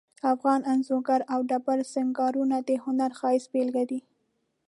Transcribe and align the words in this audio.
افغان 0.33 0.61
انځورګری 0.71 1.23
او 1.33 1.39
ډبرو 1.49 1.85
سنګارونه 1.93 2.57
د 2.61 2.69
هنر 2.83 3.11
ښایسته 3.19 3.49
بیلګې 3.53 3.83
دي 3.89 3.99